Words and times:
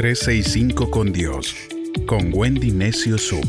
365 0.00 0.90
con 0.90 1.12
Dios, 1.12 1.54
con 2.06 2.30
Wendy 2.32 2.70
Necio 2.70 3.18
Sub. 3.18 3.44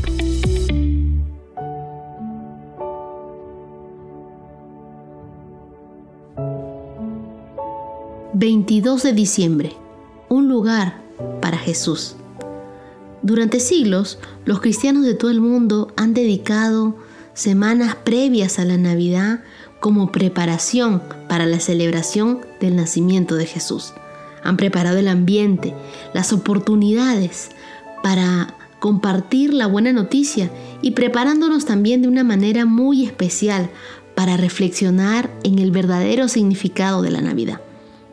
...22 8.34 9.00
de 9.00 9.12
diciembre... 9.14 9.72
...un 10.28 10.48
lugar 10.50 11.00
para 11.40 11.56
Jesús... 11.56 12.16
Durante 13.22 13.58
siglos, 13.58 14.18
los 14.44 14.60
cristianos 14.60 15.06
de 15.06 15.14
todo 15.14 15.30
el 15.30 15.40
mundo 15.40 15.90
han 15.96 16.12
dedicado 16.12 16.96
semanas 17.32 17.94
previas 17.94 18.58
a 18.58 18.66
la 18.66 18.76
Navidad 18.76 19.42
como 19.80 20.12
preparación 20.12 21.02
para 21.30 21.46
la 21.46 21.60
celebración 21.60 22.40
del 22.60 22.76
nacimiento 22.76 23.36
de 23.36 23.46
Jesús. 23.46 23.94
Han 24.44 24.56
preparado 24.56 24.98
el 24.98 25.08
ambiente, 25.08 25.74
las 26.14 26.32
oportunidades 26.32 27.50
para 28.02 28.54
compartir 28.80 29.54
la 29.54 29.66
buena 29.66 29.92
noticia 29.92 30.50
y 30.82 30.90
preparándonos 30.92 31.64
también 31.64 32.02
de 32.02 32.08
una 32.08 32.24
manera 32.24 32.64
muy 32.64 33.04
especial 33.04 33.70
para 34.14 34.36
reflexionar 34.36 35.30
en 35.44 35.58
el 35.58 35.70
verdadero 35.70 36.28
significado 36.28 37.02
de 37.02 37.10
la 37.10 37.20
Navidad. 37.20 37.60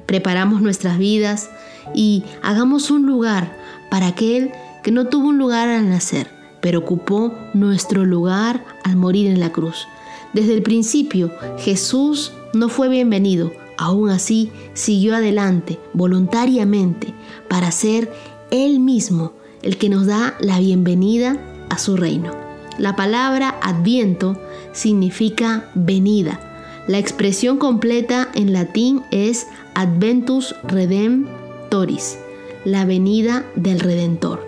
Preparamos 0.05 0.61
nuestras 0.61 0.97
vidas 0.97 1.49
y 1.93 2.23
hagamos 2.41 2.91
un 2.91 3.05
lugar 3.05 3.57
para 3.89 4.07
aquel 4.07 4.51
que 4.83 4.91
no 4.91 5.07
tuvo 5.07 5.29
un 5.29 5.37
lugar 5.37 5.69
al 5.69 5.89
nacer, 5.89 6.27
pero 6.61 6.79
ocupó 6.79 7.33
nuestro 7.53 8.05
lugar 8.05 8.63
al 8.83 8.95
morir 8.95 9.27
en 9.27 9.39
la 9.39 9.51
cruz. 9.51 9.87
Desde 10.33 10.53
el 10.53 10.61
principio, 10.61 11.31
Jesús 11.57 12.31
no 12.53 12.69
fue 12.69 12.89
bienvenido, 12.89 13.51
aún 13.79 14.09
así 14.09 14.51
siguió 14.73 15.15
adelante 15.15 15.79
voluntariamente 15.93 17.13
para 17.47 17.71
ser 17.71 18.11
Él 18.51 18.81
mismo 18.81 19.31
el 19.61 19.77
que 19.77 19.89
nos 19.89 20.05
da 20.05 20.35
la 20.41 20.59
bienvenida 20.59 21.37
a 21.69 21.77
su 21.77 21.95
reino. 21.95 22.33
La 22.77 22.97
palabra 22.97 23.57
adviento 23.61 24.37
significa 24.73 25.69
venida. 25.75 26.39
La 26.87 26.97
expresión 26.97 27.57
completa 27.57 28.29
en 28.35 28.51
latín 28.51 29.01
es 29.11 29.47
adventus 29.75 30.55
redemptoris, 30.63 32.19
la 32.65 32.83
venida 32.83 33.45
del 33.55 33.79
Redentor. 33.79 34.45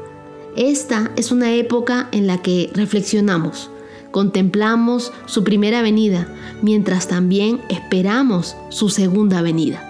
Esta 0.58 1.12
es 1.16 1.32
una 1.32 1.54
época 1.54 2.10
en 2.12 2.28
la 2.28 2.42
que 2.42 2.70
reflexionamos, 2.74 3.70
contemplamos 4.12 5.12
su 5.26 5.44
primera 5.44 5.82
venida, 5.82 6.28
mientras 6.62 7.08
también 7.08 7.62
esperamos 7.70 8.56
su 8.70 8.90
segunda 8.90 9.42
venida. 9.42 9.88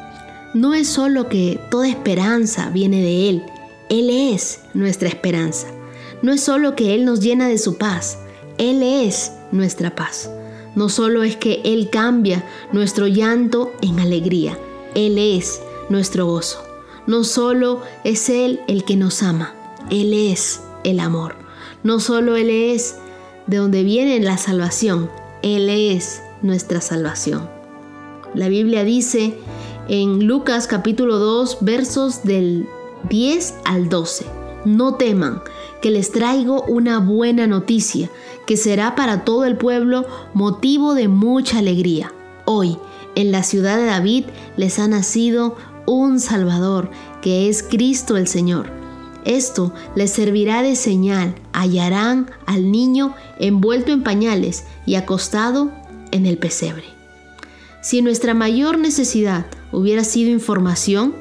No 0.53 0.73
es 0.73 0.87
solo 0.87 1.29
que 1.29 1.59
toda 1.69 1.87
esperanza 1.87 2.69
viene 2.69 3.01
de 3.01 3.29
Él, 3.29 3.43
Él 3.89 4.09
es 4.09 4.61
nuestra 4.73 5.09
esperanza. 5.09 5.67
No 6.21 6.31
es 6.31 6.41
solo 6.41 6.75
que 6.75 6.93
Él 6.93 7.05
nos 7.05 7.19
llena 7.19 7.47
de 7.47 7.57
su 7.57 7.77
paz, 7.77 8.19
Él 8.57 8.83
es 8.83 9.31
nuestra 9.51 9.95
paz. 9.95 10.29
No 10.75 10.89
solo 10.89 11.23
es 11.23 11.35
que 11.35 11.61
Él 11.65 11.89
cambia 11.89 12.45
nuestro 12.71 13.07
llanto 13.07 13.73
en 13.81 13.99
alegría, 13.99 14.57
Él 14.95 15.17
es 15.17 15.61
nuestro 15.89 16.25
gozo. 16.25 16.63
No 17.07 17.23
solo 17.23 17.81
es 18.03 18.29
Él 18.29 18.61
el 18.67 18.83
que 18.83 18.95
nos 18.95 19.23
ama, 19.23 19.55
él 19.91 20.13
es 20.13 20.61
el 20.85 21.01
amor. 21.01 21.35
No 21.83 21.99
solo 21.99 22.37
Él 22.37 22.49
es 22.49 22.95
de 23.51 23.57
donde 23.57 23.83
viene 23.83 24.17
la 24.21 24.37
salvación, 24.37 25.11
Él 25.41 25.69
es 25.69 26.23
nuestra 26.41 26.79
salvación. 26.79 27.49
La 28.33 28.47
Biblia 28.47 28.85
dice 28.85 29.37
en 29.89 30.25
Lucas 30.25 30.67
capítulo 30.67 31.17
2 31.17 31.57
versos 31.59 32.23
del 32.23 32.65
10 33.09 33.55
al 33.65 33.89
12, 33.89 34.25
no 34.63 34.95
teman, 34.95 35.41
que 35.81 35.91
les 35.91 36.13
traigo 36.13 36.63
una 36.63 36.99
buena 36.99 37.45
noticia, 37.45 38.09
que 38.47 38.55
será 38.55 38.95
para 38.95 39.25
todo 39.25 39.43
el 39.43 39.57
pueblo 39.57 40.05
motivo 40.33 40.93
de 40.93 41.09
mucha 41.09 41.59
alegría. 41.59 42.13
Hoy, 42.45 42.77
en 43.15 43.33
la 43.33 43.43
ciudad 43.43 43.75
de 43.75 43.85
David, 43.85 44.25
les 44.55 44.79
ha 44.79 44.87
nacido 44.87 45.57
un 45.85 46.21
Salvador, 46.21 46.89
que 47.21 47.49
es 47.49 47.63
Cristo 47.63 48.15
el 48.15 48.29
Señor. 48.29 48.71
Esto 49.25 49.73
les 49.95 50.11
servirá 50.11 50.63
de 50.63 50.75
señal. 50.75 51.35
Hallarán 51.53 52.31
al 52.45 52.71
niño 52.71 53.13
envuelto 53.39 53.91
en 53.91 54.03
pañales 54.03 54.65
y 54.85 54.95
acostado 54.95 55.71
en 56.11 56.25
el 56.25 56.37
pesebre. 56.37 56.85
Si 57.81 58.01
nuestra 58.01 58.33
mayor 58.33 58.77
necesidad 58.77 59.45
hubiera 59.71 60.03
sido 60.03 60.31
información, 60.31 61.15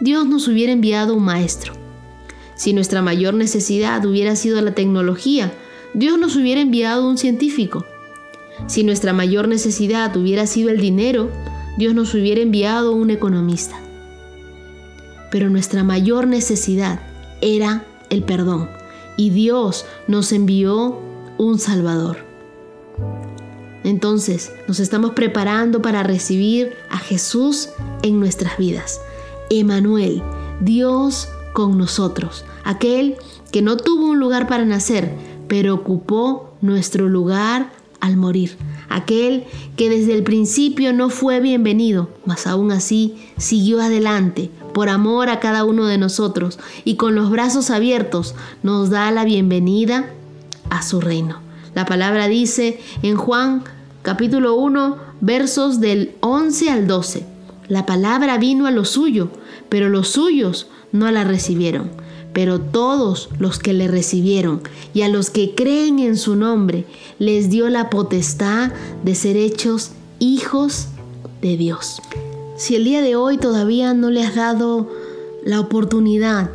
Dios 0.00 0.26
nos 0.26 0.48
hubiera 0.48 0.72
enviado 0.72 1.14
un 1.14 1.24
maestro. 1.24 1.72
Si 2.56 2.72
nuestra 2.72 3.02
mayor 3.02 3.34
necesidad 3.34 4.04
hubiera 4.04 4.36
sido 4.36 4.60
la 4.60 4.74
tecnología, 4.74 5.52
Dios 5.92 6.18
nos 6.18 6.36
hubiera 6.36 6.60
enviado 6.60 7.08
un 7.08 7.18
científico. 7.18 7.84
Si 8.66 8.84
nuestra 8.84 9.12
mayor 9.12 9.48
necesidad 9.48 10.16
hubiera 10.16 10.46
sido 10.46 10.70
el 10.70 10.80
dinero, 10.80 11.30
Dios 11.76 11.94
nos 11.94 12.14
hubiera 12.14 12.40
enviado 12.40 12.92
un 12.92 13.10
economista. 13.10 13.80
Pero 15.30 15.50
nuestra 15.50 15.82
mayor 15.82 16.28
necesidad 16.28 17.00
era 17.40 17.84
el 18.10 18.22
perdón 18.22 18.68
y 19.16 19.30
Dios 19.30 19.86
nos 20.08 20.32
envió 20.32 20.98
un 21.38 21.58
Salvador. 21.58 22.18
Entonces 23.84 24.52
nos 24.66 24.80
estamos 24.80 25.12
preparando 25.12 25.82
para 25.82 26.02
recibir 26.02 26.72
a 26.90 26.98
Jesús 26.98 27.68
en 28.02 28.18
nuestras 28.18 28.56
vidas. 28.56 29.00
Emanuel, 29.50 30.22
Dios 30.60 31.28
con 31.52 31.76
nosotros, 31.76 32.44
aquel 32.64 33.16
que 33.52 33.62
no 33.62 33.76
tuvo 33.76 34.06
un 34.06 34.18
lugar 34.18 34.48
para 34.48 34.64
nacer, 34.64 35.14
pero 35.48 35.74
ocupó 35.74 36.54
nuestro 36.62 37.08
lugar 37.08 37.72
al 38.00 38.16
morir, 38.16 38.56
aquel 38.88 39.44
que 39.76 39.90
desde 39.90 40.14
el 40.14 40.22
principio 40.22 40.92
no 40.92 41.10
fue 41.10 41.40
bienvenido, 41.40 42.08
mas 42.24 42.46
aún 42.46 42.72
así 42.72 43.16
siguió 43.36 43.80
adelante 43.80 44.50
por 44.74 44.90
amor 44.90 45.30
a 45.30 45.40
cada 45.40 45.64
uno 45.64 45.86
de 45.86 45.96
nosotros 45.96 46.58
y 46.84 46.96
con 46.96 47.14
los 47.14 47.30
brazos 47.30 47.70
abiertos 47.70 48.34
nos 48.62 48.90
da 48.90 49.10
la 49.10 49.24
bienvenida 49.24 50.10
a 50.68 50.82
su 50.82 51.00
reino. 51.00 51.38
La 51.74 51.86
palabra 51.86 52.28
dice 52.28 52.78
en 53.02 53.16
Juan 53.16 53.64
capítulo 54.02 54.54
1 54.56 54.98
versos 55.22 55.80
del 55.80 56.12
11 56.20 56.70
al 56.70 56.86
12. 56.86 57.24
La 57.68 57.86
palabra 57.86 58.36
vino 58.36 58.66
a 58.66 58.70
lo 58.70 58.84
suyo, 58.84 59.30
pero 59.70 59.88
los 59.88 60.08
suyos 60.08 60.66
no 60.92 61.10
la 61.10 61.24
recibieron. 61.24 61.90
Pero 62.34 62.60
todos 62.60 63.28
los 63.38 63.60
que 63.60 63.72
le 63.72 63.86
recibieron 63.86 64.60
y 64.92 65.02
a 65.02 65.08
los 65.08 65.30
que 65.30 65.54
creen 65.54 66.00
en 66.00 66.16
su 66.16 66.34
nombre, 66.34 66.84
les 67.20 67.48
dio 67.48 67.68
la 67.70 67.90
potestad 67.90 68.72
de 69.04 69.14
ser 69.14 69.36
hechos 69.36 69.92
hijos 70.18 70.88
de 71.40 71.56
Dios. 71.56 72.02
Si 72.56 72.76
el 72.76 72.84
día 72.84 73.02
de 73.02 73.16
hoy 73.16 73.36
todavía 73.36 73.94
no 73.94 74.10
le 74.10 74.22
has 74.22 74.36
dado 74.36 74.88
la 75.44 75.58
oportunidad 75.58 76.50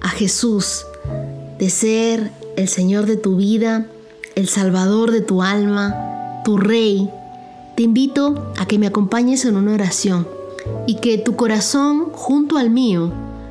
a 0.00 0.08
Jesús 0.08 0.86
de 1.58 1.68
ser 1.68 2.30
el 2.56 2.68
Señor 2.68 3.06
de 3.06 3.16
tu 3.16 3.34
vida, 3.36 3.86
el 4.36 4.48
Salvador 4.48 5.10
de 5.10 5.20
tu 5.20 5.42
alma, 5.42 6.42
tu 6.44 6.58
Rey, 6.58 7.10
te 7.76 7.82
invito 7.82 8.52
a 8.56 8.66
que 8.66 8.78
me 8.78 8.86
acompañes 8.86 9.44
en 9.44 9.56
una 9.56 9.74
oración 9.74 10.28
y 10.86 10.96
que 10.96 11.18
tu 11.18 11.34
corazón 11.34 12.10
junto 12.12 12.56
al 12.56 12.70
mío 12.70 13.10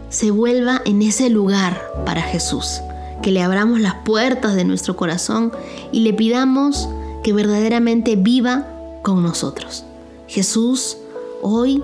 se 0.10 0.32
vuelva 0.32 0.82
en 0.86 1.02
ese 1.02 1.30
lugar 1.30 1.82
para 2.06 2.22
Jesús, 2.22 2.80
que 3.22 3.32
le 3.32 3.42
abramos 3.42 3.82
las 3.82 3.96
puertas 4.06 4.56
de 4.56 4.64
nuestro 4.64 4.96
corazón 4.96 5.52
y 5.92 6.02
le 6.02 6.14
pidamos 6.14 6.88
que 7.22 7.34
verdaderamente 7.34 8.16
viva 8.16 8.66
con 9.02 9.22
nosotros. 9.22 9.84
Jesús, 10.28 10.98
Hoy 11.44 11.84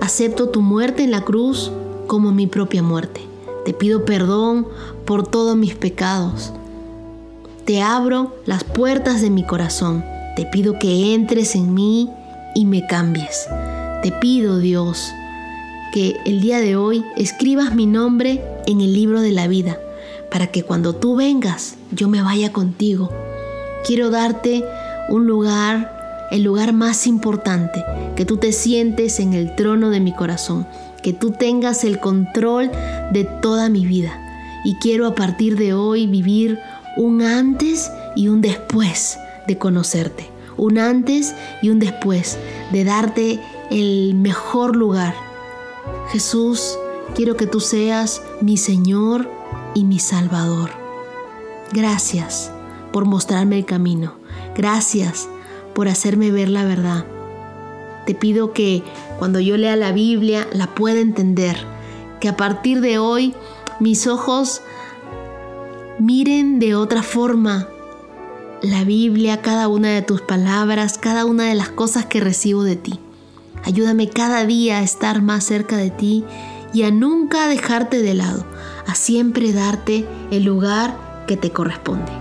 acepto 0.00 0.50
tu 0.50 0.60
muerte 0.60 1.02
en 1.02 1.10
la 1.10 1.22
cruz 1.22 1.72
como 2.06 2.30
mi 2.30 2.46
propia 2.46 2.80
muerte. 2.80 3.22
Te 3.64 3.72
pido 3.72 4.04
perdón 4.04 4.68
por 5.04 5.26
todos 5.26 5.56
mis 5.56 5.74
pecados. 5.74 6.52
Te 7.64 7.82
abro 7.82 8.36
las 8.46 8.62
puertas 8.62 9.20
de 9.20 9.30
mi 9.30 9.44
corazón. 9.44 10.04
Te 10.36 10.46
pido 10.46 10.78
que 10.78 11.12
entres 11.12 11.56
en 11.56 11.74
mí 11.74 12.08
y 12.54 12.66
me 12.66 12.86
cambies. 12.86 13.48
Te 14.04 14.12
pido, 14.12 14.58
Dios, 14.58 15.10
que 15.92 16.16
el 16.24 16.40
día 16.40 16.60
de 16.60 16.76
hoy 16.76 17.04
escribas 17.16 17.74
mi 17.74 17.86
nombre 17.86 18.44
en 18.66 18.80
el 18.80 18.92
libro 18.92 19.22
de 19.22 19.32
la 19.32 19.48
vida, 19.48 19.76
para 20.30 20.48
que 20.48 20.62
cuando 20.62 20.94
tú 20.94 21.16
vengas 21.16 21.74
yo 21.90 22.08
me 22.08 22.22
vaya 22.22 22.52
contigo. 22.52 23.10
Quiero 23.84 24.10
darte 24.10 24.64
un 25.08 25.26
lugar 25.26 26.03
el 26.30 26.42
lugar 26.42 26.72
más 26.72 27.06
importante, 27.06 27.84
que 28.16 28.24
tú 28.24 28.36
te 28.36 28.52
sientes 28.52 29.20
en 29.20 29.34
el 29.34 29.54
trono 29.54 29.90
de 29.90 30.00
mi 30.00 30.14
corazón, 30.14 30.66
que 31.02 31.12
tú 31.12 31.32
tengas 31.32 31.84
el 31.84 32.00
control 32.00 32.70
de 33.12 33.24
toda 33.24 33.68
mi 33.68 33.86
vida. 33.86 34.20
Y 34.64 34.76
quiero 34.76 35.06
a 35.06 35.14
partir 35.14 35.56
de 35.58 35.74
hoy 35.74 36.06
vivir 36.06 36.58
un 36.96 37.22
antes 37.22 37.90
y 38.16 38.28
un 38.28 38.40
después 38.40 39.18
de 39.46 39.58
conocerte, 39.58 40.26
un 40.56 40.78
antes 40.78 41.34
y 41.60 41.70
un 41.70 41.78
después 41.78 42.38
de 42.72 42.84
darte 42.84 43.40
el 43.70 44.14
mejor 44.14 44.76
lugar. 44.76 45.14
Jesús, 46.10 46.78
Quiero 47.14 47.36
que 47.36 47.46
tú 47.46 47.60
seas 47.60 48.22
mi 48.40 48.56
Señor 48.56 49.30
y 49.72 49.84
mi 49.84 50.00
Salvador. 50.00 50.70
Gracias 51.72 52.50
por 52.92 53.04
mostrarme 53.04 53.56
el 53.56 53.64
camino. 53.64 54.14
Gracias 54.56 55.28
por 55.74 55.88
hacerme 55.88 56.30
ver 56.30 56.48
la 56.48 56.64
verdad. 56.64 57.04
Te 58.06 58.14
pido 58.14 58.52
que 58.52 58.82
cuando 59.18 59.40
yo 59.40 59.56
lea 59.56 59.76
la 59.76 59.92
Biblia 59.92 60.46
la 60.52 60.74
pueda 60.74 61.00
entender, 61.00 61.56
que 62.20 62.28
a 62.28 62.36
partir 62.36 62.80
de 62.80 62.98
hoy 62.98 63.34
mis 63.80 64.06
ojos 64.06 64.62
miren 65.98 66.58
de 66.58 66.74
otra 66.74 67.02
forma 67.02 67.68
la 68.62 68.84
Biblia, 68.84 69.42
cada 69.42 69.68
una 69.68 69.90
de 69.90 70.00
tus 70.00 70.22
palabras, 70.22 70.96
cada 70.98 71.26
una 71.26 71.44
de 71.44 71.54
las 71.54 71.68
cosas 71.68 72.06
que 72.06 72.20
recibo 72.20 72.62
de 72.62 72.76
ti. 72.76 72.98
Ayúdame 73.62 74.08
cada 74.08 74.46
día 74.46 74.78
a 74.78 74.82
estar 74.82 75.20
más 75.20 75.44
cerca 75.44 75.76
de 75.76 75.90
ti 75.90 76.24
y 76.72 76.84
a 76.84 76.90
nunca 76.90 77.46
dejarte 77.46 78.00
de 78.00 78.14
lado, 78.14 78.44
a 78.86 78.94
siempre 78.94 79.52
darte 79.52 80.06
el 80.30 80.44
lugar 80.44 81.24
que 81.26 81.36
te 81.36 81.50
corresponde. 81.50 82.12